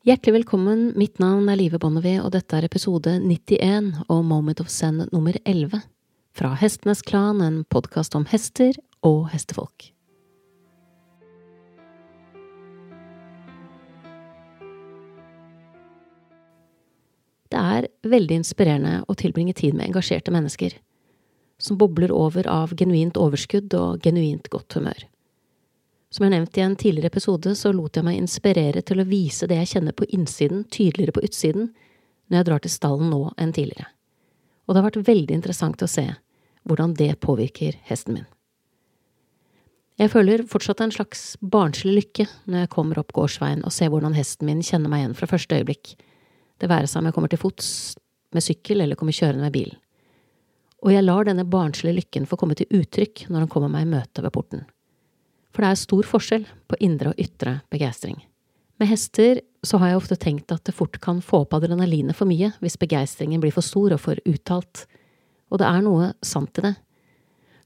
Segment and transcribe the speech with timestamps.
[0.00, 4.70] Hjertelig velkommen, mitt navn er Live Bonnevie, og dette er episode 91 og Moment of
[4.72, 5.82] Zen nummer 11
[6.32, 9.90] fra Hestenes Klan, en podkast om hester og hestefolk.
[17.52, 20.80] Det er veldig inspirerende å tilbringe tid med engasjerte mennesker,
[21.60, 25.09] som bobler over av genuint overskudd og genuint godt humør.
[26.10, 29.46] Som jeg nevnte i en tidligere episode, så lot jeg meg inspirere til å vise
[29.46, 31.68] det jeg kjenner på innsiden, tydeligere på utsiden,
[32.26, 33.86] når jeg drar til stallen nå enn tidligere.
[34.66, 36.08] Og det har vært veldig interessant å se
[36.66, 38.26] hvordan det påvirker hesten min.
[40.00, 44.16] Jeg føler fortsatt en slags barnslig lykke når jeg kommer opp gårdsveien og ser hvordan
[44.16, 45.94] hesten min kjenner meg igjen fra første øyeblikk,
[46.60, 47.70] det være seg om jeg kommer til fots,
[48.34, 49.70] med sykkel eller kommer kjørende med bil.
[50.82, 53.92] Og jeg lar denne barnslige lykken få komme til uttrykk når han kommer meg i
[53.94, 54.66] møte ved porten
[55.50, 58.18] for det er stor forskjell på indre og ytre begeistring.
[58.80, 62.30] Med hester så har jeg ofte tenkt at det fort kan få opp adrenalinet for
[62.30, 64.86] mye hvis begeistringen blir for stor og for uttalt,
[65.50, 66.74] og det er noe sant i det.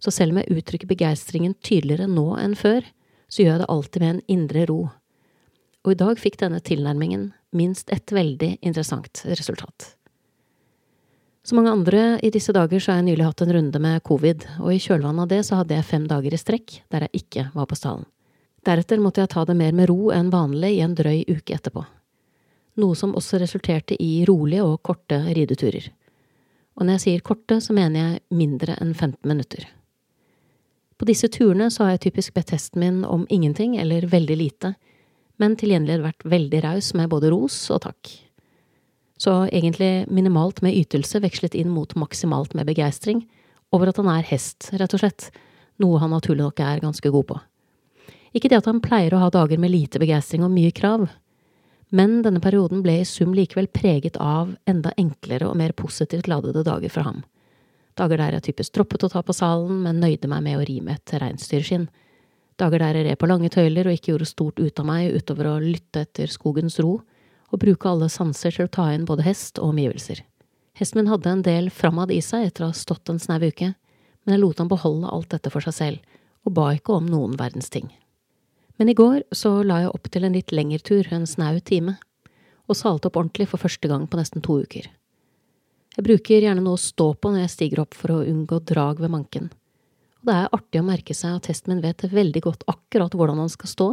[0.02, 2.84] Så selv om jeg uttrykker begeistringen tydeligere nå enn før,
[3.28, 4.80] så gjør jeg det alltid med en indre ro.
[5.84, 9.94] Og i dag fikk denne tilnærmingen minst et veldig interessant resultat.
[11.44, 14.46] Som mange andre i disse dager så har jeg nylig hatt en runde med covid,
[14.64, 17.44] og i kjølvannet av det så hadde jeg fem dager i strekk der jeg ikke
[17.52, 18.06] var på stallen.
[18.64, 21.84] Deretter måtte jeg ta det mer med ro enn vanlig i en drøy uke etterpå.
[22.80, 25.90] Noe som også resulterte i rolige og korte rideturer.
[26.80, 29.68] Og når jeg sier korte, så mener jeg mindre enn 15 minutter.
[30.96, 34.74] På disse turene så har jeg typisk bedt hesten min om ingenting eller veldig lite,
[35.36, 38.23] men til gjengjeld vært veldig raus med både ros og takk.
[39.20, 43.24] Så egentlig minimalt med ytelse vekslet inn mot maksimalt med begeistring
[43.74, 45.28] over at han er hest, rett og slett,
[45.82, 47.40] noe han naturlig nok er ganske god på.
[48.34, 51.06] Ikke det at han pleier å ha dager med lite begeistring og mye krav,
[51.94, 56.64] men denne perioden ble i sum likevel preget av enda enklere og mer positivt ladede
[56.66, 57.22] dager for ham.
[57.94, 60.80] Dager der jeg typisk droppet å ta på salen, men nøyde meg med å ri
[60.82, 61.86] med et reinsdyrskinn.
[62.58, 65.52] Dager der jeg red på lange tøyler og ikke gjorde stort ut av meg utover
[65.52, 66.96] å lytte etter skogens ro
[67.54, 70.24] og bruke alle sanser til å ta inn både hest og omgivelser.
[70.74, 73.74] Hesten min hadde en del framad i seg etter å ha stått en snau uke,
[74.24, 77.36] men jeg lot han beholde alt dette for seg selv, og ba ikke om noen
[77.38, 77.92] verdens ting.
[78.76, 81.94] Men i går så la jeg opp til en litt lengre tur, en snau time,
[82.66, 84.90] og salte opp ordentlig for første gang på nesten to uker.
[85.94, 89.04] Jeg bruker gjerne noe å stå på når jeg stiger opp for å unngå drag
[89.04, 89.52] ved manken,
[90.24, 93.44] og det er artig å merke seg at hesten min vet veldig godt akkurat hvordan
[93.44, 93.88] han skal stå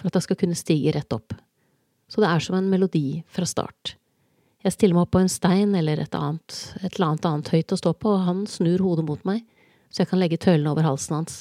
[0.00, 1.36] for at jeg skal kunne stige rett opp
[2.14, 3.96] så det er som en melodi fra start.
[4.62, 7.74] Jeg stiller meg opp på en stein eller et, annet, et eller annet annet høyt
[7.74, 9.42] å stå på, og han snur hodet mot meg,
[9.90, 11.40] så jeg kan legge tøylene over halsen hans,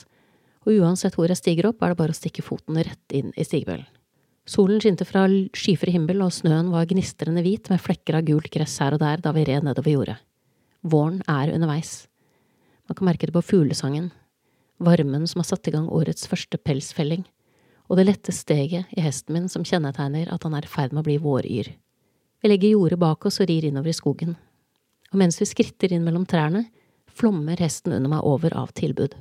[0.65, 3.45] og uansett hvor jeg stiger opp, er det bare å stikke foten rett inn i
[3.45, 3.85] stigbøylen.
[4.49, 5.23] Solen skinte fra
[5.55, 9.21] skyfri himmel, og snøen var gnistrende hvit med flekker av gult gress her og der
[9.23, 10.17] da vi red nedover jordet.
[10.83, 12.09] Våren er underveis.
[12.89, 14.09] Man kan merke det på fuglesangen,
[14.83, 17.23] varmen som har satt i gang årets første pelsfelling,
[17.93, 21.03] og det lette steget i hesten min som kjennetegner at han er i ferd med
[21.03, 21.67] å bli våryr.
[22.41, 24.31] Vi legger jordet bak oss og rir innover i skogen,
[25.11, 26.63] og mens vi skritter inn mellom trærne,
[27.05, 29.13] flommer hesten under meg over av tilbud.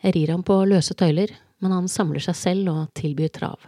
[0.00, 3.66] Jeg rir ham på løse tøyler, men han samler seg selv og tilbyr trav.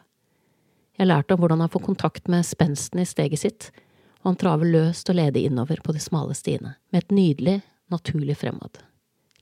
[0.96, 3.66] Jeg har lært ham hvordan han får kontakt med spensten i steget sitt,
[4.22, 7.58] og han traver løst og ledig innover på de smale stiene, med et nydelig,
[7.92, 8.80] naturlig fremad.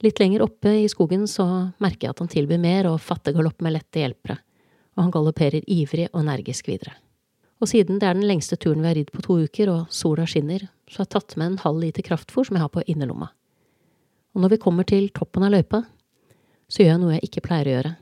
[0.03, 1.47] Litt lenger oppe i skogen så
[1.79, 4.41] merker jeg at han tilbyr mer og fatter galopp med lette hjelpere
[4.95, 6.95] og han galopperer ivrig og energisk videre.
[7.63, 10.27] Og siden det er den lengste turen vi har ridd på to uker, og sola
[10.29, 13.31] skinner, så har jeg tatt med en halv liter kraftfôr som jeg har på innerlomma.
[14.35, 15.85] Og når vi kommer til toppen av løypa,
[16.69, 17.93] så gjør jeg noe jeg ikke pleier å gjøre.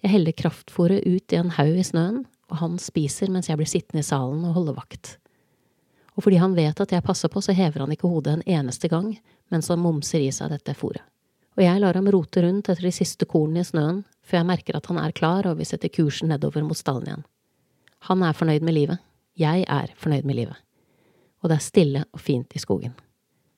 [0.00, 3.68] Jeg heller kraftfôret ut i en haug i snøen, og han spiser mens jeg blir
[3.68, 5.16] sittende i salen og holde vakt.
[6.16, 8.90] Og fordi han vet at jeg passer på, så hever han ikke hodet en eneste
[8.90, 9.12] gang
[9.52, 11.04] mens han momser i seg dette fôret.
[11.58, 14.78] Og jeg lar ham rote rundt etter de siste kornene i snøen for jeg merker
[14.78, 17.28] at han er klar og vi setter kursen nedover mot stallen igjen.
[18.08, 19.02] Han er fornøyd med livet.
[19.36, 20.56] Jeg er fornøyd med livet.
[21.42, 22.94] Og det er stille og fint i skogen.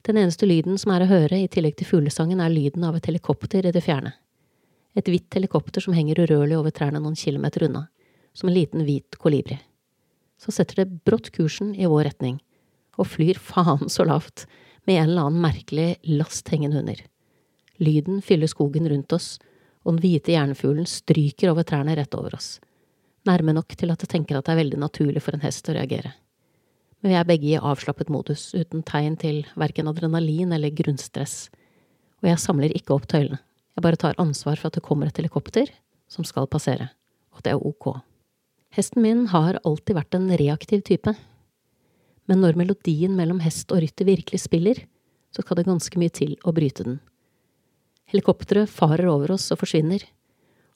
[0.07, 3.07] Den eneste lyden som er å høre, i tillegg til fuglesangen, er lyden av et
[3.07, 4.15] helikopter i det fjerne.
[4.99, 7.85] Et hvitt helikopter som henger urørlig over trærne noen kilometer unna,
[8.35, 9.61] som en liten hvit kolibri.
[10.43, 12.41] Så setter det brått kursen i vår retning,
[12.99, 14.47] og flyr faen så lavt,
[14.91, 16.99] med en eller annen merkelig last hengende under.
[17.79, 19.37] Lyden fyller skogen rundt oss,
[19.83, 22.57] og den hvite jernfuglen stryker over trærne rett over oss,
[23.27, 25.77] nærme nok til at jeg tenker at det er veldig naturlig for en hest å
[25.77, 26.15] reagere.
[27.03, 31.51] Men vi er begge i avslappet modus, uten tegn til verken adrenalin eller grunnstress,
[32.23, 33.41] og jeg samler ikke opp tøylene,
[33.75, 35.71] jeg bare tar ansvar for at det kommer et helikopter
[36.11, 36.91] som skal passere,
[37.33, 37.97] og at det er ok.
[38.73, 41.15] Hesten min har alltid vært en reaktiv type,
[42.31, 44.85] men når melodien mellom hest og rytter virkelig spiller,
[45.33, 47.01] så skal det ganske mye til å bryte den.
[48.13, 50.05] Helikopteret farer over oss og forsvinner,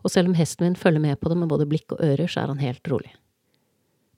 [0.00, 2.42] og selv om hesten min følger med på det med både blikk og ører, så
[2.42, 3.12] er han helt rolig.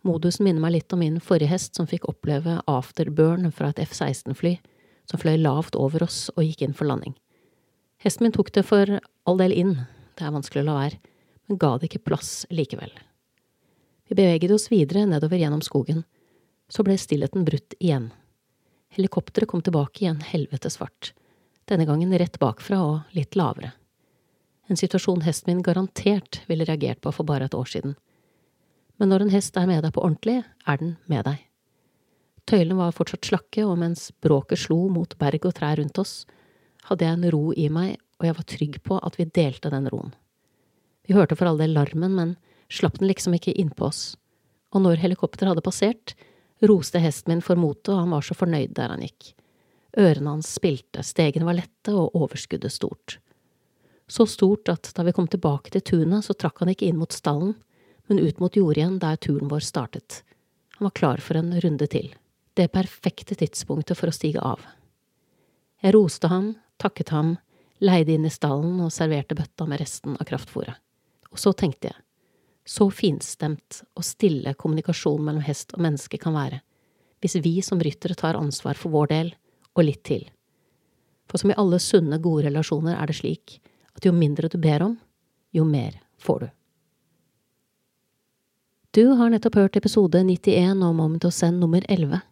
[0.07, 4.55] Modusen minner meg litt om min forrige hest som fikk oppleve afterburn fra et F-16-fly
[5.11, 7.17] som fløy lavt over oss og gikk inn for landing.
[8.05, 9.75] Hesten min tok det for all del inn,
[10.15, 11.01] det er vanskelig å la være,
[11.49, 12.93] men ga det ikke plass likevel.
[14.09, 16.05] Vi beveget oss videre nedover gjennom skogen.
[16.69, 18.11] Så ble stillheten brutt igjen.
[18.97, 21.13] Helikopteret kom tilbake i en helvetes fart,
[21.69, 23.73] denne gangen rett bakfra og litt lavere.
[24.69, 27.95] En situasjon hesten min garantert ville reagert på for bare et år siden.
[28.99, 31.45] Men når en hest er med deg på ordentlig, er den med deg.
[32.49, 36.23] Tøylene var fortsatt slakke, og mens bråket slo mot berg og trær rundt oss,
[36.89, 39.89] hadde jeg en ro i meg, og jeg var trygg på at vi delte den
[39.93, 40.15] roen.
[41.07, 42.35] Vi hørte for all del larmen, men
[42.73, 44.17] slapp den liksom ikke innpå oss,
[44.75, 46.17] og når helikopteret hadde passert,
[46.69, 49.33] roste hesten min for motet, og han var så fornøyd der han gikk.
[49.99, 53.19] Ørene hans spilte, stegene var lette og overskuddet stort.
[54.09, 57.13] Så stort at da vi kom tilbake til tunet, så trakk han ikke inn mot
[57.13, 57.57] stallen,
[58.09, 60.23] men ut mot jordet igjen der turen vår startet.
[60.79, 62.13] Han var klar for en runde til.
[62.55, 64.63] Det perfekte tidspunktet for å stige av.
[65.83, 67.37] Jeg roste ham, takket ham,
[67.83, 70.79] leide inn i stallen og serverte bøtta med resten av kraftfôret.
[71.35, 71.99] Og så tenkte jeg,
[72.69, 76.63] så finstemt og stille kommunikasjon mellom hest og menneske kan være,
[77.23, 79.31] hvis vi som ryttere tar ansvar for vår del,
[79.79, 80.27] og litt til.
[81.29, 83.59] For som i alle sunne, gode relasjoner er det slik
[83.97, 84.95] at jo mindre du ber om,
[85.55, 86.49] jo mer får du.
[88.97, 92.23] Du har nettopp hørt episode 91 om Omtosen nummer 11,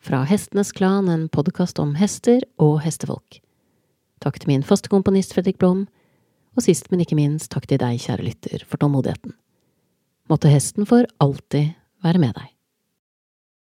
[0.00, 3.40] fra Hestenes Klan, en podkast om hester og hestefolk.
[4.22, 5.88] Takk til min faste komponist Fredrik Blom,
[6.56, 9.34] og sist, men ikke minst, takk til deg, kjære lytter, for tålmodigheten
[10.30, 12.55] måtte hesten for alltid være med deg.